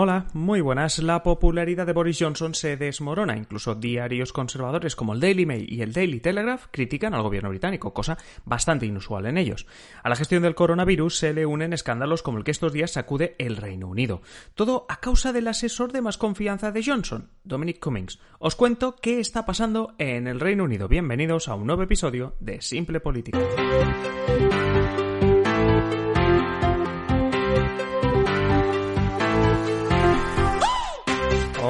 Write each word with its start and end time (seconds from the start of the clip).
Hola, 0.00 0.26
muy 0.32 0.60
buenas. 0.60 1.00
La 1.00 1.24
popularidad 1.24 1.84
de 1.84 1.92
Boris 1.92 2.18
Johnson 2.20 2.54
se 2.54 2.76
desmorona. 2.76 3.36
Incluso 3.36 3.74
diarios 3.74 4.32
conservadores 4.32 4.94
como 4.94 5.12
el 5.12 5.18
Daily 5.18 5.44
Mail 5.44 5.66
y 5.68 5.82
el 5.82 5.92
Daily 5.92 6.20
Telegraph 6.20 6.66
critican 6.70 7.14
al 7.14 7.22
gobierno 7.22 7.48
británico, 7.48 7.92
cosa 7.92 8.16
bastante 8.44 8.86
inusual 8.86 9.26
en 9.26 9.38
ellos. 9.38 9.66
A 10.04 10.08
la 10.08 10.14
gestión 10.14 10.44
del 10.44 10.54
coronavirus 10.54 11.18
se 11.18 11.32
le 11.32 11.46
unen 11.46 11.72
escándalos 11.72 12.22
como 12.22 12.38
el 12.38 12.44
que 12.44 12.52
estos 12.52 12.72
días 12.72 12.92
sacude 12.92 13.34
el 13.38 13.56
Reino 13.56 13.88
Unido. 13.88 14.22
Todo 14.54 14.86
a 14.88 15.00
causa 15.00 15.32
del 15.32 15.48
asesor 15.48 15.90
de 15.90 16.00
más 16.00 16.16
confianza 16.16 16.70
de 16.70 16.84
Johnson, 16.84 17.30
Dominic 17.42 17.80
Cummings. 17.80 18.20
Os 18.38 18.54
cuento 18.54 18.94
qué 19.02 19.18
está 19.18 19.44
pasando 19.46 19.96
en 19.98 20.28
el 20.28 20.38
Reino 20.38 20.62
Unido. 20.62 20.86
Bienvenidos 20.86 21.48
a 21.48 21.56
un 21.56 21.66
nuevo 21.66 21.82
episodio 21.82 22.36
de 22.38 22.62
Simple 22.62 23.00
Política. 23.00 23.40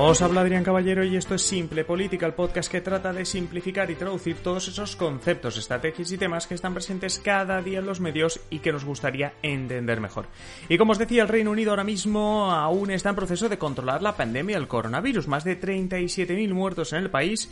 Os 0.01 0.23
habla 0.23 0.43
Adrián 0.43 0.63
Caballero 0.63 1.03
y 1.03 1.17
esto 1.17 1.35
es 1.35 1.43
Simple 1.43 1.83
Política, 1.83 2.25
el 2.25 2.33
podcast 2.33 2.71
que 2.71 2.81
trata 2.81 3.13
de 3.13 3.25
simplificar 3.25 3.91
y 3.91 3.97
traducir 3.97 4.37
todos 4.37 4.69
esos 4.69 4.95
conceptos, 4.95 5.57
estrategias 5.57 6.13
y 6.13 6.17
temas 6.17 6.47
que 6.47 6.55
están 6.55 6.73
presentes 6.73 7.19
cada 7.19 7.61
día 7.63 7.81
en 7.81 7.87
los 7.87 7.99
medios 7.99 8.39
y 8.49 8.61
que 8.61 8.71
nos 8.71 8.85
gustaría 8.85 9.33
entender 9.43 10.01
mejor. 10.01 10.27
Y 10.69 10.79
como 10.79 10.93
os 10.93 10.99
decía, 10.99 11.23
el 11.23 11.29
Reino 11.29 11.51
Unido 11.51 11.71
ahora 11.71 11.83
mismo 11.83 12.53
aún 12.53 12.93
está 12.93 13.09
en 13.09 13.17
proceso 13.17 13.49
de 13.49 13.59
controlar 13.59 14.01
la 14.01 14.17
pandemia 14.17 14.57
del 14.57 14.69
coronavirus. 14.69 15.27
Más 15.27 15.43
de 15.43 15.61
37.000 15.61 16.55
muertos 16.55 16.93
en 16.93 17.01
el 17.03 17.11
país. 17.11 17.51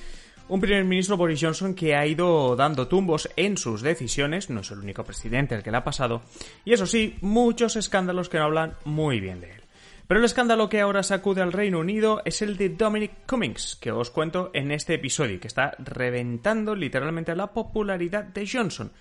Un 0.49 0.61
primer 0.61 0.85
ministro 0.85 1.17
Boris 1.17 1.41
Johnson 1.43 1.75
que 1.75 1.97
ha 1.97 2.07
ido 2.07 2.55
dando 2.55 2.87
tumbos 2.87 3.29
en 3.35 3.57
sus 3.57 3.83
decisiones, 3.83 4.51
no 4.51 4.61
es 4.61 4.71
el 4.71 4.79
único 4.79 5.03
presidente 5.03 5.57
el 5.57 5.65
que 5.65 5.73
le 5.73 5.79
ha 5.79 5.85
pasado, 5.85 6.23
y 6.65 6.75
eso 6.75 6.87
sí, 6.87 7.17
muchos 7.23 7.75
escándalos 7.75 8.29
que 8.29 8.39
no 8.39 8.45
hablan 8.45 8.75
muy 8.85 9.19
bien 9.19 9.41
de 9.41 9.51
él. 9.51 9.66
Pero 10.07 10.21
el 10.21 10.27
escándalo 10.27 10.69
que 10.69 10.81
ahora 10.81 11.03
sacude 11.03 11.43
al 11.43 11.53
Reino 11.53 11.81
Unido 11.81 12.23
es 12.25 12.43
el 12.43 12.57
de 12.57 12.69
Dominic 12.69 13.27
Cummings, 13.27 13.77
que 13.77 13.91
os 13.91 14.11
cuento 14.11 14.51
en 14.55 14.71
este 14.71 14.95
episodio, 14.95 15.41
que 15.41 15.49
está 15.49 15.73
reventando 15.79 16.77
literalmente 16.77 17.35
la 17.35 17.53
popularidad 17.53 18.25
de 18.25 18.49
Johnson 18.49 18.93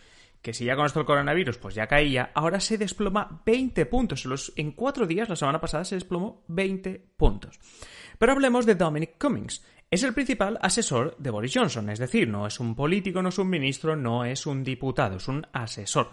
que 0.45 0.53
si 0.53 0.63
ya 0.63 0.75
con 0.75 0.85
esto 0.85 0.99
el 0.99 1.07
coronavirus 1.07 1.57
pues 1.57 1.73
ya 1.73 1.87
caía, 1.87 2.29
ahora 2.35 2.59
se 2.59 2.77
desploma 2.77 3.41
20 3.47 3.83
puntos. 3.87 4.53
En 4.55 4.73
cuatro 4.73 5.07
días, 5.07 5.27
la 5.27 5.35
semana 5.35 5.59
pasada, 5.59 5.83
se 5.83 5.95
desplomó 5.95 6.43
20 6.49 7.03
puntos. 7.17 7.59
Pero 8.19 8.31
hablemos 8.31 8.67
de 8.67 8.75
Dominic 8.75 9.17
Cummings. 9.19 9.65
Es 9.89 10.03
el 10.03 10.13
principal 10.13 10.59
asesor 10.61 11.17
de 11.17 11.31
Boris 11.31 11.51
Johnson, 11.51 11.89
es 11.89 11.97
decir, 11.97 12.27
no 12.27 12.45
es 12.45 12.59
un 12.59 12.75
político, 12.75 13.23
no 13.23 13.29
es 13.29 13.39
un 13.39 13.49
ministro, 13.49 13.95
no 13.95 14.23
es 14.23 14.45
un 14.45 14.63
diputado, 14.63 15.17
es 15.17 15.27
un 15.27 15.47
asesor 15.51 16.11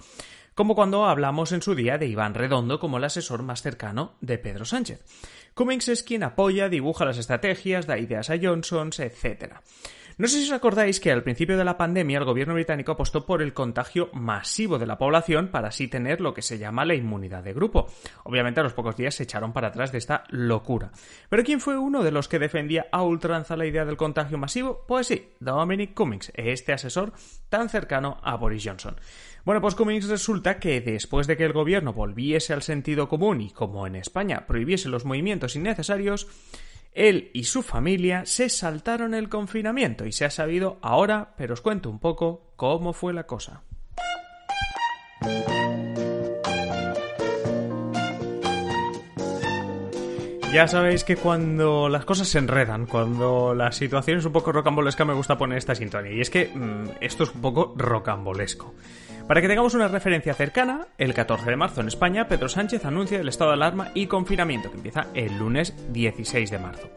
como 0.54 0.74
cuando 0.74 1.06
hablamos 1.06 1.52
en 1.52 1.62
su 1.62 1.74
día 1.74 1.98
de 1.98 2.06
Iván 2.06 2.34
Redondo 2.34 2.78
como 2.78 2.98
el 2.98 3.04
asesor 3.04 3.42
más 3.42 3.62
cercano 3.62 4.14
de 4.20 4.38
Pedro 4.38 4.64
Sánchez. 4.64 5.04
Cummings 5.54 5.88
es 5.88 6.02
quien 6.02 6.22
apoya, 6.22 6.68
dibuja 6.68 7.04
las 7.04 7.18
estrategias, 7.18 7.86
da 7.86 7.98
ideas 7.98 8.30
a 8.30 8.38
Johnson, 8.40 8.90
etc. 8.96 9.56
No 10.22 10.28
sé 10.28 10.38
si 10.38 10.44
os 10.44 10.52
acordáis 10.52 11.00
que 11.00 11.10
al 11.10 11.24
principio 11.24 11.58
de 11.58 11.64
la 11.64 11.76
pandemia 11.76 12.16
el 12.16 12.24
gobierno 12.24 12.54
británico 12.54 12.92
apostó 12.92 13.26
por 13.26 13.42
el 13.42 13.52
contagio 13.52 14.08
masivo 14.12 14.78
de 14.78 14.86
la 14.86 14.96
población 14.96 15.48
para 15.48 15.66
así 15.66 15.88
tener 15.88 16.20
lo 16.20 16.32
que 16.32 16.42
se 16.42 16.58
llama 16.58 16.84
la 16.84 16.94
inmunidad 16.94 17.42
de 17.42 17.52
grupo. 17.52 17.88
Obviamente 18.22 18.60
a 18.60 18.62
los 18.62 18.72
pocos 18.72 18.96
días 18.96 19.16
se 19.16 19.24
echaron 19.24 19.52
para 19.52 19.66
atrás 19.66 19.90
de 19.90 19.98
esta 19.98 20.22
locura. 20.28 20.92
¿Pero 21.28 21.42
quién 21.42 21.58
fue 21.58 21.76
uno 21.76 22.04
de 22.04 22.12
los 22.12 22.28
que 22.28 22.38
defendía 22.38 22.86
a 22.92 23.02
ultranza 23.02 23.56
la 23.56 23.66
idea 23.66 23.84
del 23.84 23.96
contagio 23.96 24.38
masivo? 24.38 24.84
Pues 24.86 25.08
sí, 25.08 25.30
Dominic 25.40 25.92
Cummings, 25.92 26.30
este 26.36 26.72
asesor 26.72 27.12
tan 27.48 27.68
cercano 27.68 28.20
a 28.22 28.36
Boris 28.36 28.62
Johnson. 28.64 28.94
Bueno, 29.44 29.60
pues 29.60 29.74
Cummings 29.74 30.08
resulta 30.08 30.60
que 30.60 30.80
después 30.80 31.26
de 31.26 31.36
que 31.36 31.46
el 31.46 31.52
gobierno 31.52 31.94
volviese 31.94 32.52
al 32.52 32.62
sentido 32.62 33.08
común 33.08 33.40
y 33.40 33.50
como 33.50 33.88
en 33.88 33.96
España 33.96 34.46
prohibiese 34.46 34.88
los 34.88 35.04
movimientos 35.04 35.56
innecesarios, 35.56 36.28
él 36.94 37.30
y 37.32 37.44
su 37.44 37.62
familia 37.62 38.26
se 38.26 38.48
saltaron 38.48 39.14
el 39.14 39.28
confinamiento 39.28 40.06
y 40.06 40.12
se 40.12 40.24
ha 40.24 40.30
sabido 40.30 40.78
ahora, 40.82 41.34
pero 41.36 41.54
os 41.54 41.60
cuento 41.60 41.90
un 41.90 41.98
poco 41.98 42.52
cómo 42.56 42.92
fue 42.92 43.12
la 43.12 43.26
cosa. 43.26 43.62
Ya 50.52 50.68
sabéis 50.68 51.02
que 51.02 51.16
cuando 51.16 51.88
las 51.88 52.04
cosas 52.04 52.28
se 52.28 52.38
enredan, 52.38 52.84
cuando 52.84 53.54
la 53.54 53.72
situación 53.72 54.18
es 54.18 54.26
un 54.26 54.32
poco 54.32 54.52
rocambolesca, 54.52 55.02
me 55.06 55.14
gusta 55.14 55.38
poner 55.38 55.56
esta 55.56 55.74
sintonía. 55.74 56.12
Y 56.12 56.20
es 56.20 56.28
que 56.28 56.50
mm, 56.54 56.98
esto 57.00 57.24
es 57.24 57.34
un 57.34 57.40
poco 57.40 57.72
rocambolesco. 57.74 58.74
Para 59.26 59.40
que 59.40 59.48
tengamos 59.48 59.72
una 59.72 59.88
referencia 59.88 60.34
cercana, 60.34 60.88
el 60.98 61.14
14 61.14 61.48
de 61.48 61.56
marzo 61.56 61.80
en 61.80 61.88
España, 61.88 62.28
Pedro 62.28 62.50
Sánchez 62.50 62.84
anuncia 62.84 63.18
el 63.18 63.28
estado 63.28 63.52
de 63.52 63.56
alarma 63.56 63.92
y 63.94 64.08
confinamiento, 64.08 64.70
que 64.70 64.76
empieza 64.76 65.06
el 65.14 65.38
lunes 65.38 65.74
16 65.90 66.50
de 66.50 66.58
marzo. 66.58 66.90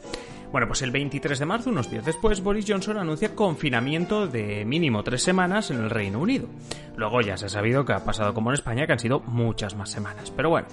Bueno, 0.52 0.68
pues 0.68 0.82
el 0.82 0.92
23 0.92 1.40
de 1.40 1.46
marzo, 1.46 1.70
unos 1.70 1.90
días 1.90 2.06
después, 2.06 2.42
Boris 2.42 2.66
Johnson 2.68 2.98
anuncia 2.98 3.36
confinamiento 3.36 4.28
de 4.28 4.66
mínimo 4.66 5.04
tres 5.04 5.24
semanas 5.24 5.72
en 5.72 5.84
el 5.84 5.90
Reino 5.90 6.20
Unido. 6.20 6.48
Luego 6.96 7.22
ya 7.22 7.38
se 7.38 7.48
ha 7.48 7.50
sabido 7.50 7.86
que 7.86 7.94
ha 7.94 8.06
pasado 8.06 8.34
como 8.34 8.52
en 8.52 8.56
España, 8.56 8.86
que 8.86 8.94
han 8.94 9.00
sido 9.00 9.20
muchas 9.22 9.76
más 9.76 9.90
semanas. 9.90 10.32
Pero 10.32 10.50
bueno, 10.50 10.68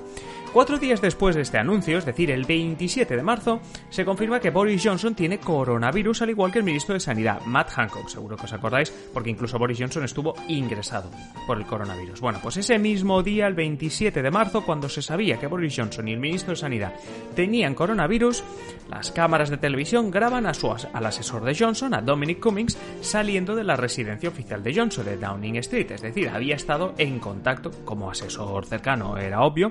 Cuatro 0.53 0.79
días 0.79 1.01
después 1.01 1.35
de 1.35 1.41
este 1.41 1.57
anuncio, 1.57 1.97
es 1.97 2.05
decir, 2.05 2.31
el 2.31 2.45
27 2.45 3.17
de 3.17 3.23
marzo, 3.23 3.63
se 3.89 4.05
confirma 4.05 4.39
que 4.39 4.51
Boris 4.51 4.83
Johnson 4.85 5.15
tiene 5.15 5.41
coronavirus 5.41 6.21
al 6.21 6.29
igual 6.29 6.53
que 6.53 6.59
el 6.59 6.65
ministro 6.65 6.93
de 6.93 7.01
Sanidad, 7.01 7.41
Matt 7.47 7.71
Hancock, 7.71 8.07
seguro 8.09 8.37
que 8.37 8.45
os 8.45 8.53
acordáis, 8.53 8.91
porque 9.15 9.31
incluso 9.31 9.59
Boris 9.59 9.79
Johnson 9.81 10.05
estuvo 10.05 10.35
ingresado 10.49 11.11
por 11.47 11.57
el 11.57 11.65
coronavirus. 11.65 12.21
Bueno, 12.21 12.39
pues 12.43 12.59
ese 12.59 12.79
mismo 12.79 13.23
día, 13.23 13.47
el 13.47 13.55
27 13.55 14.21
de 14.21 14.31
marzo, 14.31 14.63
cuando 14.63 14.91
se 14.91 15.01
sabía 15.01 15.41
que 15.41 15.47
Boris 15.47 15.75
Johnson 15.75 16.07
y 16.09 16.13
el 16.13 16.21
ministro 16.21 16.51
de 16.51 16.57
Sanidad 16.57 16.93
tenían 17.35 17.75
coronavirus, 17.75 18.45
las 18.91 19.11
cámaras 19.11 19.49
de 19.49 19.57
televisión 19.63 20.11
graban 20.11 20.45
a 20.45 20.55
su 20.55 20.73
al 20.73 21.07
asesor 21.07 21.45
de 21.45 21.55
Johnson, 21.55 21.95
a 21.95 22.03
Dominic 22.03 22.41
Cummings, 22.41 22.77
saliendo 23.01 23.55
de 23.55 23.63
la 23.63 23.77
residencia 23.77 24.29
oficial 24.29 24.63
de 24.63 24.75
Johnson, 24.75 25.05
de 25.05 25.17
Downing 25.17 25.57
Street, 25.57 25.93
es 25.93 26.03
decir, 26.03 26.29
había 26.29 26.57
estado 26.57 26.95
en 26.99 27.21
contacto 27.21 27.71
como 27.85 28.11
asesor 28.11 28.67
cercano, 28.67 29.17
era 29.17 29.43
obvio, 29.43 29.71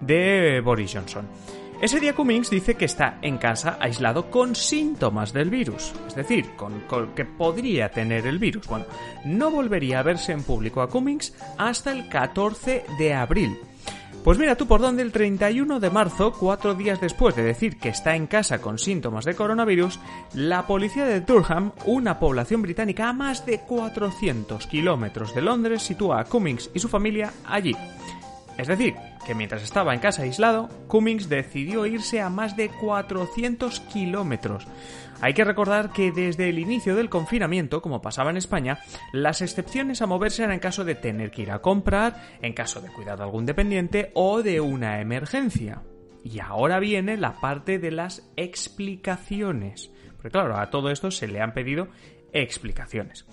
de 0.00 0.60
Boris 0.64 0.92
Johnson. 0.94 1.26
Ese 1.80 1.98
día 1.98 2.14
Cummings 2.14 2.50
dice 2.50 2.76
que 2.76 2.84
está 2.84 3.18
en 3.22 3.38
casa 3.38 3.76
aislado 3.80 4.30
con 4.30 4.54
síntomas 4.54 5.32
del 5.32 5.50
virus, 5.50 5.92
es 6.06 6.14
decir, 6.14 6.50
con, 6.54 6.84
que 7.16 7.24
podría 7.24 7.88
tener 7.88 8.28
el 8.28 8.38
virus. 8.38 8.68
Bueno, 8.68 8.86
no 9.24 9.50
volvería 9.50 9.98
a 9.98 10.04
verse 10.04 10.30
en 10.30 10.44
público 10.44 10.80
a 10.80 10.88
Cummings 10.88 11.34
hasta 11.58 11.90
el 11.90 12.08
14 12.08 12.84
de 12.96 13.14
abril. 13.14 13.58
Pues 14.24 14.38
mira 14.38 14.54
tú 14.54 14.68
por 14.68 14.80
dónde 14.80 15.02
el 15.02 15.10
31 15.10 15.80
de 15.80 15.90
marzo, 15.90 16.32
cuatro 16.32 16.74
días 16.76 17.00
después 17.00 17.34
de 17.34 17.42
decir 17.42 17.78
que 17.78 17.88
está 17.88 18.14
en 18.14 18.28
casa 18.28 18.60
con 18.60 18.78
síntomas 18.78 19.24
de 19.24 19.34
coronavirus, 19.34 19.98
la 20.32 20.64
policía 20.68 21.04
de 21.04 21.22
Durham, 21.22 21.72
una 21.86 22.20
población 22.20 22.62
británica 22.62 23.08
a 23.08 23.12
más 23.12 23.44
de 23.44 23.58
400 23.58 24.68
kilómetros 24.68 25.34
de 25.34 25.42
Londres, 25.42 25.82
sitúa 25.82 26.20
a 26.20 26.24
Cummings 26.24 26.70
y 26.72 26.78
su 26.78 26.88
familia 26.88 27.32
allí. 27.44 27.74
Es 28.56 28.68
decir, 28.68 28.94
que 29.26 29.34
mientras 29.34 29.64
estaba 29.64 29.92
en 29.92 29.98
casa 29.98 30.22
aislado, 30.22 30.68
Cummings 30.86 31.28
decidió 31.28 31.84
irse 31.84 32.20
a 32.20 32.28
más 32.28 32.56
de 32.56 32.68
400 32.68 33.80
kilómetros. 33.80 34.68
Hay 35.22 35.34
que 35.34 35.44
recordar 35.44 35.92
que 35.92 36.10
desde 36.10 36.48
el 36.48 36.58
inicio 36.58 36.96
del 36.96 37.08
confinamiento, 37.08 37.80
como 37.80 38.02
pasaba 38.02 38.30
en 38.30 38.36
España, 38.36 38.80
las 39.12 39.40
excepciones 39.40 40.02
a 40.02 40.06
moverse 40.08 40.42
eran 40.42 40.54
en 40.54 40.58
caso 40.58 40.84
de 40.84 40.96
tener 40.96 41.30
que 41.30 41.42
ir 41.42 41.52
a 41.52 41.60
comprar, 41.60 42.20
en 42.42 42.52
caso 42.54 42.80
de 42.80 42.88
cuidar 42.88 43.18
de 43.18 43.22
algún 43.22 43.46
dependiente 43.46 44.10
o 44.14 44.42
de 44.42 44.60
una 44.60 45.00
emergencia. 45.00 45.82
Y 46.24 46.40
ahora 46.40 46.80
viene 46.80 47.16
la 47.16 47.40
parte 47.40 47.78
de 47.78 47.92
las 47.92 48.28
explicaciones. 48.34 49.92
Porque 50.16 50.30
claro, 50.30 50.58
a 50.58 50.70
todo 50.70 50.90
esto 50.90 51.12
se 51.12 51.28
le 51.28 51.40
han 51.40 51.54
pedido 51.54 51.86
explicaciones. 52.32 53.24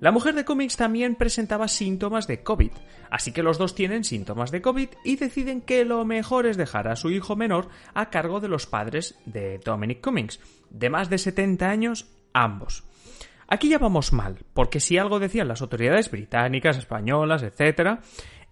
La 0.00 0.10
mujer 0.10 0.34
de 0.34 0.44
Cummings 0.44 0.76
también 0.76 1.14
presentaba 1.14 1.68
síntomas 1.68 2.26
de 2.26 2.42
COVID, 2.42 2.72
así 3.10 3.32
que 3.32 3.42
los 3.42 3.58
dos 3.58 3.74
tienen 3.74 4.04
síntomas 4.04 4.50
de 4.50 4.60
COVID 4.60 4.88
y 5.04 5.16
deciden 5.16 5.60
que 5.60 5.84
lo 5.84 6.04
mejor 6.04 6.46
es 6.46 6.56
dejar 6.56 6.88
a 6.88 6.96
su 6.96 7.10
hijo 7.10 7.36
menor 7.36 7.68
a 7.94 8.10
cargo 8.10 8.40
de 8.40 8.48
los 8.48 8.66
padres 8.66 9.18
de 9.24 9.58
Dominic 9.58 10.00
Cummings, 10.02 10.40
de 10.70 10.90
más 10.90 11.10
de 11.10 11.18
70 11.18 11.70
años 11.70 12.06
ambos. 12.32 12.84
Aquí 13.46 13.68
ya 13.68 13.78
vamos 13.78 14.12
mal, 14.12 14.38
porque 14.52 14.80
si 14.80 14.98
algo 14.98 15.20
decían 15.20 15.48
las 15.48 15.62
autoridades 15.62 16.10
británicas, 16.10 16.78
españolas, 16.78 17.42
etc., 17.42 18.00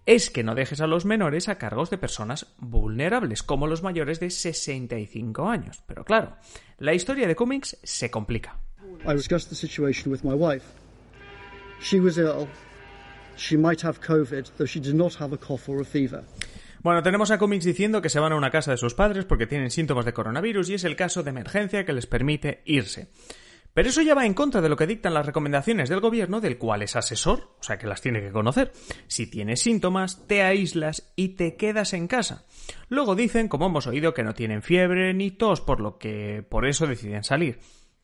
es 0.05 0.29
que 0.29 0.43
no 0.43 0.55
dejes 0.55 0.81
a 0.81 0.87
los 0.87 1.05
menores 1.05 1.47
a 1.47 1.57
cargos 1.57 1.89
de 1.89 1.97
personas 1.97 2.53
vulnerables, 2.57 3.41
como 3.41 3.67
los 3.67 3.83
mayores 3.83 4.19
de 4.19 4.29
65 4.29 5.47
años. 5.47 5.81
Pero 5.87 6.03
claro, 6.03 6.35
la 6.77 6.93
historia 6.93 7.27
de 7.27 7.35
Cummings 7.35 7.77
se 7.83 8.11
complica. 8.11 8.59
She 11.83 11.99
was 11.99 12.17
ill. 12.17 12.47
She 13.35 13.57
might 13.57 13.83
have 13.83 13.99
COVID, 13.99 14.55
though 14.57 14.65
she 14.65 14.79
did 14.79 14.95
not 14.95 15.15
have 15.19 15.33
a 15.33 15.37
cough 15.37 15.67
or 15.67 15.81
a 15.81 15.85
fever. 15.85 16.23
Bueno, 16.81 17.03
tenemos 17.03 17.29
a 17.31 17.37
Cummings 17.37 17.65
diciendo 17.65 18.01
que 18.01 18.09
se 18.09 18.19
van 18.19 18.31
a 18.31 18.35
una 18.35 18.51
casa 18.51 18.71
de 18.71 18.77
sus 18.77 18.93
padres 18.93 19.25
porque 19.25 19.47
tienen 19.47 19.69
síntomas 19.69 20.05
de 20.05 20.13
coronavirus 20.13 20.69
y 20.69 20.73
es 20.75 20.83
el 20.83 20.95
caso 20.95 21.23
de 21.23 21.31
emergencia 21.31 21.85
que 21.85 21.93
les 21.93 22.05
permite 22.05 22.61
irse. 22.65 23.09
Pero 23.73 23.89
eso 23.89 24.01
ya 24.01 24.13
va 24.13 24.25
en 24.25 24.33
contra 24.33 24.61
de 24.61 24.69
lo 24.69 24.75
que 24.75 24.85
dictan 24.85 25.13
las 25.13 25.25
recomendaciones 25.25 25.89
del 25.89 25.99
gobierno, 25.99 26.41
del 26.41 26.57
cual 26.57 26.83
es 26.83 26.95
asesor, 26.95 27.55
o 27.59 27.63
sea 27.63 27.77
que 27.77 27.87
las 27.87 28.01
tiene 28.01 28.21
que 28.21 28.31
conocer. 28.31 28.71
Si 29.07 29.27
tienes 29.27 29.61
síntomas, 29.61 30.27
te 30.27 30.43
aíslas 30.43 31.11
y 31.15 31.29
te 31.29 31.55
quedas 31.55 31.93
en 31.93 32.07
casa. 32.07 32.45
Luego 32.87 33.15
dicen, 33.15 33.47
como 33.47 33.65
hemos 33.65 33.87
oído, 33.87 34.13
que 34.13 34.23
no 34.23 34.33
tienen 34.33 34.61
fiebre 34.61 35.13
ni 35.13 35.31
tos, 35.31 35.59
por 35.59 35.81
lo 35.81 35.97
que 35.97 36.45
por 36.47 36.67
eso 36.67 36.85
deciden 36.85 37.23
salir. 37.23 37.59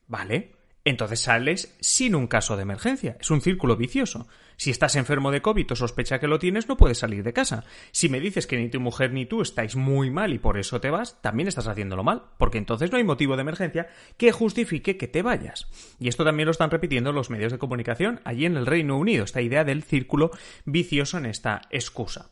Vale, 0.08 0.59
entonces 0.90 1.22
sales 1.22 1.76
sin 1.80 2.16
un 2.16 2.28
caso 2.28 2.56
de 2.56 2.64
emergencia. 2.64 3.18
Es 3.20 3.32
un 3.32 3.42
círculo 3.42 3.76
vicioso. 3.76 4.28
Si 4.58 4.72
estás 4.72 4.96
enfermo 4.96 5.32
de 5.32 5.42
COVID 5.42 5.72
o 5.72 5.76
sospecha 5.76 6.20
que 6.20 6.28
lo 6.28 6.38
tienes, 6.38 6.68
no 6.68 6.76
puedes 6.76 6.98
salir 6.98 7.24
de 7.24 7.32
casa. 7.32 7.64
Si 7.92 8.10
me 8.10 8.20
dices 8.20 8.46
que 8.46 8.58
ni 8.58 8.70
tu 8.70 8.80
mujer 8.80 9.14
ni 9.14 9.26
tú 9.26 9.42
estáis 9.42 9.76
muy 9.76 10.12
mal 10.12 10.34
y 10.34 10.40
por 10.40 10.58
eso 10.58 10.82
te 10.82 10.90
vas, 10.90 11.22
también 11.22 11.48
estás 11.48 11.68
haciéndolo 11.68 12.04
mal, 12.04 12.24
porque 12.38 12.58
entonces 12.58 12.92
no 12.92 12.98
hay 12.98 13.04
motivo 13.04 13.36
de 13.36 13.42
emergencia 13.42 13.88
que 14.18 14.32
justifique 14.32 14.98
que 14.98 15.08
te 15.08 15.22
vayas. 15.22 15.68
Y 16.00 16.10
esto 16.10 16.26
también 16.26 16.46
lo 16.46 16.52
están 16.52 16.72
repitiendo 16.72 17.14
los 17.14 17.30
medios 17.30 17.52
de 17.52 17.58
comunicación 17.58 18.20
allí 18.26 18.46
en 18.46 18.58
el 18.58 18.66
Reino 18.66 18.98
Unido, 18.98 19.24
esta 19.24 19.42
idea 19.42 19.64
del 19.64 19.84
círculo 19.84 20.32
vicioso 20.66 21.18
en 21.18 21.28
esta 21.28 21.62
excusa. 21.70 22.30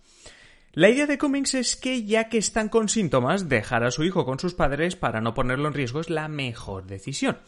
La 0.78 0.90
idea 0.90 1.08
de 1.08 1.18
Cummings 1.18 1.56
es 1.56 1.76
que 1.76 2.04
ya 2.04 2.30
que 2.30 2.38
están 2.38 2.70
con 2.70 2.88
síntomas, 2.88 3.50
dejar 3.50 3.84
a 3.84 3.90
su 3.90 4.04
hijo 4.04 4.26
con 4.26 4.38
sus 4.38 4.54
padres 4.54 4.96
para 4.96 5.22
no 5.22 5.34
ponerlo 5.34 5.68
en 5.68 5.74
riesgo 5.74 6.02
es 6.02 6.12
la 6.12 6.28
mejor 6.28 6.86
decisión. 6.86 7.40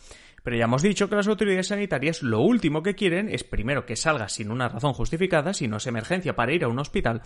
Pero 0.44 0.58
ya 0.58 0.66
hemos 0.66 0.82
dicho 0.82 1.10
que 1.10 1.16
las 1.16 1.28
autoridades 1.28 1.68
sanitarias 1.68 2.24
lo 2.24 2.42
último 2.42 2.84
que 2.84 2.96
quieren 2.96 3.30
es 3.30 3.44
primero 3.44 3.86
que 3.86 3.96
salgas 3.96 4.34
sin 4.34 4.52
una 4.52 4.70
razón 4.70 4.94
justificada, 4.94 5.54
si 5.54 5.68
no 5.68 5.78
es 5.78 5.88
emergencia 5.88 6.36
para 6.36 6.54
ir 6.54 6.64
a 6.64 6.68
un 6.68 6.80
hospital, 6.80 7.22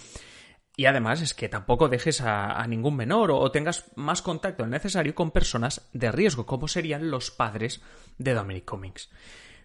y 0.75 0.85
además 0.85 1.21
es 1.21 1.33
que 1.33 1.49
tampoco 1.49 1.87
dejes 1.87 2.21
a, 2.21 2.65
ningún 2.67 2.95
menor 2.95 3.31
o, 3.31 3.51
tengas 3.51 3.85
más 3.95 4.21
contacto 4.21 4.65
necesario 4.65 5.13
con 5.13 5.31
personas 5.31 5.87
de 5.93 6.11
riesgo, 6.11 6.45
como 6.45 6.67
serían 6.67 7.11
los 7.11 7.29
padres 7.29 7.81
de 8.17 8.33
Dominic 8.33 8.65
Cummings. 8.65 9.09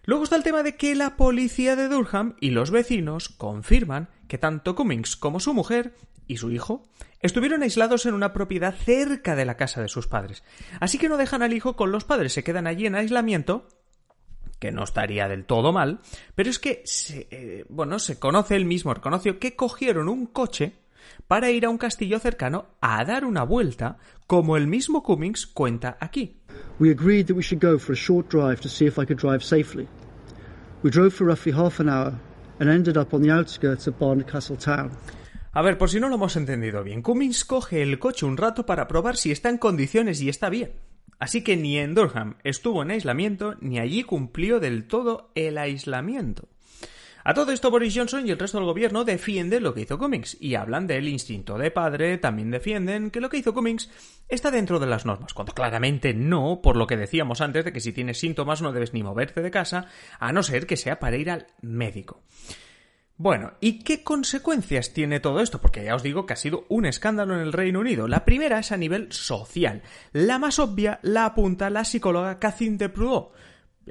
Luego 0.03 0.23
está 0.23 0.35
el 0.35 0.43
tema 0.43 0.63
de 0.63 0.75
que 0.75 0.95
la 0.95 1.17
policía 1.17 1.75
de 1.75 1.87
Durham 1.87 2.35
y 2.39 2.51
los 2.51 2.71
vecinos 2.71 3.29
confirman 3.29 4.09
que 4.29 4.37
tanto 4.37 4.75
Cummings 4.75 5.17
como 5.17 5.41
su 5.41 5.53
mujer 5.53 5.95
y 6.27 6.37
su 6.37 6.51
hijo 6.51 6.83
estuvieron 7.19 7.63
aislados 7.63 8.05
en 8.05 8.13
una 8.13 8.31
propiedad 8.31 8.73
cerca 8.73 9.35
de 9.35 9.43
la 9.43 9.57
casa 9.57 9.81
de 9.81 9.89
sus 9.89 10.07
padres. 10.07 10.43
Así 10.79 10.97
que 10.97 11.09
no 11.09 11.17
dejan 11.17 11.41
al 11.41 11.51
hijo 11.51 11.75
con 11.75 11.91
los 11.91 12.05
padres, 12.05 12.31
se 12.31 12.43
quedan 12.43 12.67
allí 12.67 12.85
en 12.85 12.95
aislamiento 12.95 13.67
que 14.59 14.71
no 14.71 14.83
estaría 14.83 15.27
del 15.27 15.45
todo 15.45 15.73
mal, 15.73 15.99
pero 16.35 16.49
es 16.49 16.59
que, 16.59 16.81
se, 16.85 17.27
eh, 17.31 17.65
bueno, 17.69 17.97
se 17.97 18.19
conoce 18.19 18.55
el 18.55 18.65
mismo, 18.65 18.93
reconoció 18.93 19.39
que 19.39 19.55
cogieron 19.55 20.07
un 20.07 20.27
coche 20.27 20.75
para 21.27 21.49
ir 21.49 21.65
a 21.65 21.69
un 21.69 21.77
castillo 21.77 22.19
cercano 22.19 22.67
a 22.81 23.03
dar 23.05 23.25
una 23.25 23.43
vuelta, 23.43 23.97
como 24.27 24.57
el 24.57 24.67
mismo 24.67 25.01
Cummings 25.01 25.47
cuenta 25.47 25.97
aquí. 25.99 26.37
We 26.77 26.91
agreed 26.91 27.27
that 27.27 27.35
we 27.35 27.41
should 27.41 27.63
go 27.63 27.79
for 27.79 27.93
a 27.93 27.97
short 27.97 28.29
drive 28.29 28.59
to 28.61 28.69
see 28.69 28.85
if 28.85 28.99
I 28.99 29.05
could 29.05 29.19
drive 29.19 29.41
safely. 29.41 29.87
We 30.83 30.91
drove 30.91 31.13
for 31.13 31.25
roughly 31.25 31.53
half 31.53 31.79
an 31.79 31.89
hour 31.89 32.28
and 32.59 32.69
ended 32.69 32.97
up 32.97 33.13
on 33.13 33.21
the 33.21 33.31
outskirts 33.31 33.87
of 33.87 33.97
Barncastle 33.97 34.57
town. 34.57 34.91
A 35.51 35.61
ver, 35.61 35.77
por 35.77 35.89
si 35.89 35.99
no 35.99 36.09
lo 36.09 36.15
hemos 36.15 36.35
entendido 36.35 36.83
bien, 36.83 37.01
Cummings 37.01 37.43
coge 37.43 37.81
el 37.81 37.97
coche 37.97 38.25
un 38.25 38.37
rato 38.37 38.65
para 38.65 38.87
probar 38.87 39.17
si 39.17 39.31
está 39.31 39.49
en 39.49 39.57
condiciones 39.57 40.21
y 40.21 40.29
está 40.29 40.49
bien. 40.49 40.73
Así 41.17 41.43
que 41.43 41.57
ni 41.57 41.77
en 41.77 41.95
Durham 41.95 42.35
estuvo 42.43 42.81
en 42.81 42.91
aislamiento, 42.91 43.55
ni 43.59 43.79
allí 43.79 44.03
cumplió 44.03 44.59
del 44.59 44.87
todo 44.87 45.31
el 45.35 45.57
aislamiento. 45.57 46.47
A 47.23 47.33
todo 47.33 47.51
esto 47.51 47.69
Boris 47.69 47.93
Johnson 47.95 48.25
y 48.25 48.31
el 48.31 48.39
resto 48.39 48.57
del 48.57 48.67
gobierno 48.67 49.03
defienden 49.03 49.63
lo 49.63 49.73
que 49.73 49.81
hizo 49.81 49.97
Cummings 49.97 50.37
y 50.39 50.55
hablan 50.55 50.87
del 50.87 51.07
instinto 51.07 51.57
de 51.57 51.71
padre, 51.71 52.17
también 52.17 52.51
defienden 52.51 53.11
que 53.11 53.19
lo 53.19 53.29
que 53.29 53.37
hizo 53.37 53.53
Cummings 53.53 53.89
está 54.27 54.51
dentro 54.51 54.79
de 54.79 54.87
las 54.87 55.05
normas, 55.05 55.33
cuando 55.33 55.53
claramente 55.53 56.13
no, 56.13 56.61
por 56.61 56.77
lo 56.77 56.87
que 56.87 56.97
decíamos 56.97 57.41
antes 57.41 57.65
de 57.65 57.73
que 57.73 57.81
si 57.81 57.91
tienes 57.91 58.19
síntomas 58.19 58.61
no 58.61 58.71
debes 58.71 58.93
ni 58.93 59.03
moverte 59.03 59.41
de 59.41 59.51
casa, 59.51 59.87
a 60.19 60.31
no 60.31 60.43
ser 60.43 60.65
que 60.65 60.77
sea 60.77 60.99
para 60.99 61.17
ir 61.17 61.29
al 61.29 61.47
médico. 61.61 62.23
Bueno, 63.21 63.51
¿y 63.59 63.79
qué 63.79 64.01
consecuencias 64.01 64.93
tiene 64.93 65.19
todo 65.19 65.41
esto? 65.41 65.59
Porque 65.59 65.83
ya 65.83 65.93
os 65.93 66.03
digo 66.03 66.25
que 66.25 66.31
ha 66.31 66.37
sido 66.37 66.65
un 66.69 66.85
escándalo 66.85 67.35
en 67.35 67.41
el 67.41 67.51
Reino 67.51 67.81
Unido. 67.81 68.07
La 68.07 68.23
primera 68.23 68.59
es 68.59 68.71
a 68.71 68.77
nivel 68.77 69.11
social. 69.11 69.81
La 70.13 70.39
más 70.39 70.57
obvia 70.57 70.99
la 71.01 71.25
apunta 71.25 71.69
la 71.69 71.83
psicóloga 71.83 72.39
Catherine 72.39 72.77
de 72.77 72.87
Prudeau, 72.87 73.33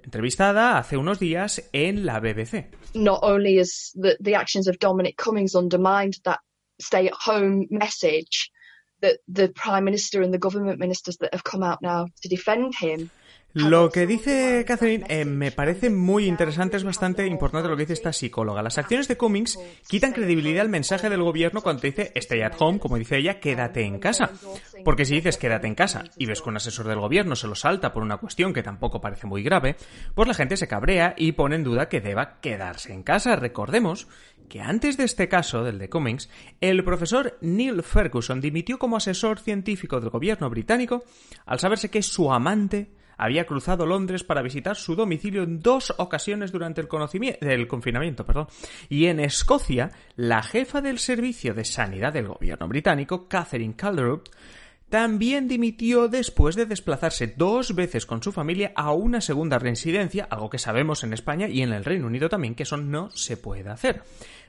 entrevistada 0.04 0.78
hace 0.78 0.96
unos 0.96 1.18
días 1.18 1.62
en 1.72 2.04
la 2.04 2.20
BBC. 2.20 2.66
Not 2.94 3.20
only 3.22 3.58
is 3.58 3.92
the, 3.94 4.16
the 4.20 4.34
actions 4.34 4.68
of 4.68 4.78
Dominic 4.78 5.16
Cummings 5.16 5.54
undermined 5.54 6.18
that 6.24 6.40
stay 6.80 7.06
at 7.06 7.14
home 7.14 7.66
message 7.70 8.50
that 9.00 9.18
the 9.28 9.48
Prime 9.48 9.84
Minister 9.84 10.22
and 10.22 10.32
the 10.32 10.38
government 10.38 10.78
ministers 10.78 11.16
that 11.18 11.32
have 11.32 11.44
come 11.44 11.62
out 11.62 11.80
now 11.82 12.06
to 12.22 12.28
defend 12.28 12.74
him 12.74 13.10
lo 13.54 13.90
que 13.90 14.06
dice 14.06 14.64
Catherine 14.66 15.06
eh, 15.08 15.24
me 15.24 15.50
parece 15.50 15.88
muy 15.88 16.26
interesante, 16.26 16.76
es 16.76 16.84
bastante 16.84 17.26
importante 17.26 17.68
lo 17.68 17.76
que 17.76 17.84
dice 17.84 17.94
esta 17.94 18.12
psicóloga. 18.12 18.62
Las 18.62 18.76
acciones 18.76 19.08
de 19.08 19.16
Cummings 19.16 19.58
quitan 19.88 20.12
credibilidad 20.12 20.60
al 20.60 20.68
mensaje 20.68 21.08
del 21.08 21.22
gobierno 21.22 21.62
cuando 21.62 21.82
dice 21.82 22.12
stay 22.14 22.42
at 22.42 22.52
home, 22.58 22.78
como 22.78 22.98
dice 22.98 23.16
ella, 23.16 23.40
quédate 23.40 23.84
en 23.84 23.98
casa. 23.98 24.30
Porque 24.84 25.06
si 25.06 25.14
dices 25.14 25.38
quédate 25.38 25.66
en 25.66 25.74
casa 25.74 26.04
y 26.18 26.26
ves 26.26 26.42
que 26.42 26.50
un 26.50 26.56
asesor 26.56 26.86
del 26.88 27.00
gobierno 27.00 27.36
se 27.36 27.48
lo 27.48 27.54
salta 27.54 27.92
por 27.92 28.02
una 28.02 28.18
cuestión 28.18 28.52
que 28.52 28.62
tampoco 28.62 29.00
parece 29.00 29.26
muy 29.26 29.42
grave, 29.42 29.76
pues 30.14 30.28
la 30.28 30.34
gente 30.34 30.58
se 30.58 30.68
cabrea 30.68 31.14
y 31.16 31.32
pone 31.32 31.56
en 31.56 31.64
duda 31.64 31.88
que 31.88 32.02
deba 32.02 32.40
quedarse 32.40 32.92
en 32.92 33.02
casa. 33.02 33.34
Recordemos 33.34 34.08
que 34.48 34.60
antes 34.60 34.96
de 34.96 35.04
este 35.04 35.28
caso, 35.28 35.64
del 35.64 35.78
de 35.78 35.88
Cummings, 35.88 36.28
el 36.60 36.84
profesor 36.84 37.38
Neil 37.40 37.82
Ferguson 37.82 38.40
dimitió 38.40 38.78
como 38.78 38.96
asesor 38.96 39.38
científico 39.40 40.00
del 40.00 40.10
gobierno 40.10 40.50
británico 40.50 41.04
al 41.46 41.58
saberse 41.58 41.90
que 41.90 42.02
su 42.02 42.32
amante 42.32 42.90
había 43.18 43.44
cruzado 43.44 43.84
Londres 43.84 44.24
para 44.24 44.42
visitar 44.42 44.76
su 44.76 44.94
domicilio 44.96 45.42
en 45.42 45.60
dos 45.60 45.92
ocasiones 45.98 46.52
durante 46.52 46.80
el, 46.80 46.88
confinamiento. 47.68 48.24
Perdón. 48.24 48.46
Y 48.88 49.06
en 49.06 49.20
Escocia, 49.20 49.90
la 50.16 50.42
jefa 50.42 50.80
del 50.80 50.98
Servicio 50.98 51.52
de 51.52 51.64
Sanidad 51.64 52.12
del 52.12 52.28
gobierno 52.28 52.68
británico, 52.68 53.28
Catherine 53.28 53.74
Calderup, 53.76 54.28
también 54.88 55.48
dimitió 55.48 56.08
después 56.08 56.56
de 56.56 56.66
desplazarse 56.66 57.34
dos 57.36 57.74
veces 57.74 58.06
con 58.06 58.22
su 58.22 58.32
familia 58.32 58.72
a 58.74 58.92
una 58.92 59.20
segunda 59.20 59.58
residencia, 59.58 60.26
algo 60.30 60.50
que 60.50 60.58
sabemos 60.58 61.04
en 61.04 61.12
España 61.12 61.48
y 61.48 61.62
en 61.62 61.72
el 61.72 61.84
Reino 61.84 62.06
Unido 62.06 62.28
también 62.28 62.54
que 62.54 62.62
eso 62.62 62.76
no 62.76 63.10
se 63.10 63.36
puede 63.36 63.68
hacer. 63.68 64.02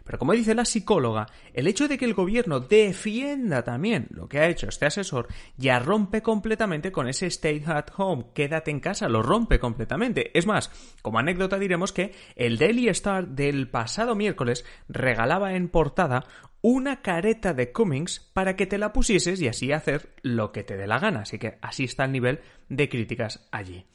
Pero 0.10 0.18
como 0.18 0.34
dice 0.34 0.56
la 0.56 0.66
psicóloga, 0.66 1.28
el 1.54 1.68
hecho 1.68 1.88
de 1.88 1.98
que 2.00 2.06
el 2.06 2.16
gobierno 2.16 2.60
defienda 2.62 3.64
también 3.64 4.08
lo 4.10 4.28
que 4.28 4.40
ha 4.40 4.48
hecho 4.48 4.68
este 4.68 4.88
asesor 4.88 5.28
ya 5.56 5.78
rompe 5.78 6.24
completamente 6.24 6.92
con 6.92 7.08
ese 7.08 7.28
stay 7.28 7.64
at 7.68 7.90
home, 7.96 8.26
quédate 8.34 8.72
en 8.72 8.80
casa, 8.80 9.08
lo 9.08 9.22
rompe 9.22 9.60
completamente. 9.60 10.36
Es 10.36 10.48
más, 10.48 10.72
como 11.04 11.20
anécdota 11.20 11.60
diremos 11.60 11.92
que 11.94 12.16
el 12.36 12.58
Daily 12.58 12.90
Star 12.90 13.28
del 13.28 13.70
pasado 13.70 14.16
miércoles 14.16 14.66
regalaba 14.88 15.54
en 15.54 15.70
portada 15.70 16.26
una 16.62 17.02
careta 17.02 17.54
de 17.54 17.72
Cummings 17.72 18.20
para 18.34 18.56
que 18.56 18.66
te 18.66 18.78
la 18.78 18.92
pusieses 18.92 19.42
y 19.42 19.48
así 19.48 19.72
hacer 19.72 20.10
lo 20.22 20.52
que 20.52 20.64
te 20.64 20.78
dé 20.78 20.88
la 20.88 21.00
gana. 21.00 21.22
Así 21.22 21.40
que 21.40 21.58
así 21.62 21.86
está 21.86 22.06
el 22.06 22.12
nivel 22.12 22.40
de 22.68 22.90
críticas 22.90 23.48
allí. 23.52 23.86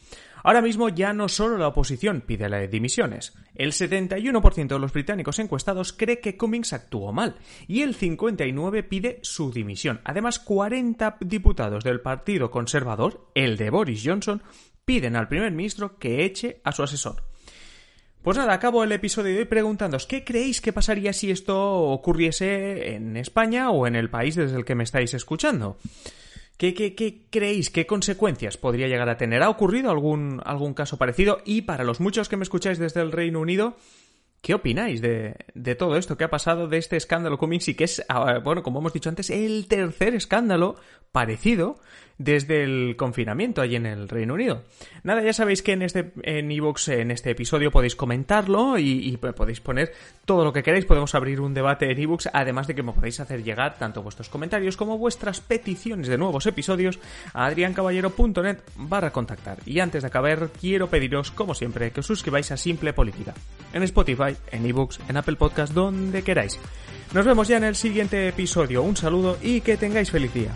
Ahora 0.43 0.61
mismo 0.61 0.91
ya 0.91 1.15
no 1.15 1.29
solo 1.29 1.57
la 1.57 1.69
oposición 1.69 2.21
pide 2.21 2.51
las 2.51 2.71
dimisiones. 2.71 3.33
El 3.55 3.73
71% 3.73 4.69
de 4.69 4.79
los 4.79 4.93
británicos 4.93 5.39
encuestados 5.39 5.95
cree 5.95 6.21
que 6.21 6.37
Cummings 6.37 6.75
actuó 6.75 7.13
mal 7.13 7.37
y 7.67 7.81
el 7.81 7.97
59% 7.97 8.89
pide 8.89 9.21
su 9.23 9.51
dimisión. 9.51 10.03
Además, 10.05 10.39
40 10.39 11.17
diputados 11.21 11.83
del 11.83 12.03
Partido 12.03 12.51
Conservador, 12.51 13.31
el 13.35 13.57
de 13.57 13.71
Boris 13.71 14.03
Johnson, 14.05 14.43
piden 14.85 15.17
al 15.17 15.29
primer 15.29 15.51
ministro 15.51 15.99
que 15.99 16.27
eche 16.27 16.61
a 16.63 16.73
su 16.73 16.83
asesor. 16.83 17.23
Pues 18.25 18.39
nada, 18.39 18.55
acabo 18.55 18.83
el 18.83 18.91
episodio 18.91 19.35
de 19.35 19.41
hoy 19.41 19.45
preguntándoos 19.45 20.07
qué 20.07 20.25
creéis 20.25 20.63
que 20.63 20.73
pasaría 20.73 21.13
si 21.13 21.31
esto 21.31 21.83
ocurriese 21.83 22.95
en 22.95 23.19
España 23.19 23.69
o 23.69 23.87
en 23.87 23.97
el 23.97 24.09
país 24.09 24.35
desde 24.35 24.57
el 24.57 24.65
que 24.65 24.75
me 24.75 24.83
estáis 24.83 25.13
escuchando. 25.13 25.77
¿Qué, 26.57 26.73
creéis? 27.29 27.69
¿Qué 27.69 27.87
consecuencias 27.87 28.57
podría 28.57 28.89
llegar 28.89 29.11
a 29.11 29.19
tener? 29.19 29.43
¿Ha 29.43 29.51
ocurrido 29.51 29.91
algún, 29.91 30.41
algún 30.47 30.73
caso 30.73 30.97
parecido? 30.97 31.43
Y 31.45 31.63
para 31.63 31.85
los 31.85 32.01
muchos 32.01 32.31
que 32.31 32.39
me 32.39 32.45
escucháis 32.45 32.79
desde 32.79 33.03
el 33.03 33.13
Reino 33.13 33.41
Unido, 33.41 33.77
¿Qué 34.45 34.53
opináis 34.53 35.01
de, 35.01 35.37
de, 35.55 35.75
todo 35.75 35.97
esto 35.97 36.19
que 36.19 36.25
ha 36.25 36.29
pasado 36.29 36.69
de 36.69 36.77
este 36.77 36.99
escándalo 36.99 37.39
Cummings 37.39 37.69
y 37.69 37.75
que 37.75 37.85
es, 37.85 38.05
ah, 38.11 38.41
bueno, 38.45 38.63
como 38.63 38.79
hemos 38.79 38.93
dicho 38.93 39.09
antes, 39.09 39.31
el 39.31 39.67
tercer 39.69 40.15
escándalo 40.15 40.77
parecido 41.13 41.79
desde 42.19 42.63
el 42.63 42.97
confinamiento 42.97 43.61
allí 43.61 43.77
en 43.77 43.87
el 43.87 44.09
Reino 44.09 44.35
Unido. 44.35 44.63
Nada, 45.03 45.23
ya 45.23 45.33
sabéis 45.33 45.63
que 45.63 45.73
en 45.73 45.83
este 45.83 46.13
en 46.23 46.51
en 46.51 47.11
este 47.11 47.31
episodio 47.31 47.71
podéis 47.71 47.97
comentarlo 47.97 48.79
y, 48.79 49.17
podéis 49.17 49.61
poner 49.61 49.93
todo 50.25 50.45
lo 50.45 50.53
que 50.53 50.63
queráis, 50.63 50.85
podemos 50.85 51.15
abrir 51.15 51.41
un 51.41 51.55
debate 51.55 51.91
en 51.91 51.99
iVoox, 51.99 52.29
además 52.33 52.67
de 52.67 52.75
que 52.75 52.83
me 52.83 52.93
podéis 52.93 53.21
hacer 53.21 53.43
llegar 53.43 53.79
tanto 53.79 54.03
vuestros 54.03 54.29
comentarios 54.29 54.77
como 54.77 54.99
vuestras 54.99 55.41
peticiones 55.41 56.09
de 56.09 56.19
nuevos 56.19 56.47
episodios 56.47 56.99
a 57.33 57.47
adriancaballero.net 57.47 58.59
barra 58.77 59.11
contactar. 59.11 59.59
Y 59.67 59.81
antes 59.81 60.03
de 60.03 60.09
acabar, 60.09 60.51
quiero 60.61 60.89
pediros, 60.89 61.31
como 61.31 61.55
siempre, 61.55 61.91
que 61.91 62.01
os 62.01 62.07
suscribáis 62.07 62.51
a 62.53 62.57
Simple 62.57 62.93
Política, 62.93 63.35
en 63.73 63.83
Spotify, 63.83 64.34
en 64.51 64.67
iVoox, 64.67 64.99
en 65.09 65.17
Apple 65.17 65.37
Podcast, 65.37 65.73
donde 65.73 66.23
queráis. 66.23 66.59
Nos 67.13 67.25
vemos 67.25 67.47
ya 67.47 67.59
en 67.59 67.65
el 67.65 67.77
siguiente 67.77 68.29
episodio. 68.29 68.83
Un 68.83 68.97
saludo 68.97 69.39
y 69.41 69.61
que 69.61 69.77
tengáis 69.77 70.11
feliz 70.11 70.35
día. 70.35 70.51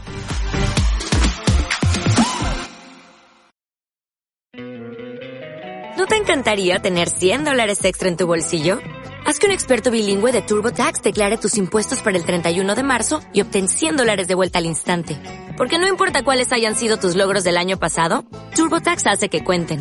¿No 5.96 6.06
te 6.06 6.16
encantaría 6.16 6.78
tener 6.78 7.08
100 7.08 7.44
dólares 7.44 7.84
extra 7.84 8.08
en 8.08 8.16
tu 8.16 8.26
bolsillo? 8.26 8.78
Haz 9.26 9.38
que 9.38 9.46
un 9.46 9.52
experto 9.52 9.90
bilingüe 9.90 10.32
de 10.32 10.42
TurboTax 10.42 11.02
declare 11.02 11.36
tus 11.36 11.58
impuestos 11.58 12.00
para 12.00 12.16
el 12.16 12.24
31 12.24 12.74
de 12.74 12.82
marzo 12.82 13.20
y 13.34 13.42
obtén 13.42 13.68
100 13.68 13.96
dólares 13.96 14.26
de 14.26 14.34
vuelta 14.34 14.58
al 14.58 14.66
instante. 14.66 15.20
Porque 15.56 15.78
no 15.78 15.86
importa 15.86 16.22
cuáles 16.22 16.50
hayan 16.52 16.76
sido 16.76 16.96
tus 16.96 17.14
logros 17.14 17.44
del 17.44 17.56
año 17.56 17.78
pasado, 17.78 18.24
TurboTax 18.56 19.06
hace 19.06 19.28
que 19.28 19.44
cuenten. 19.44 19.80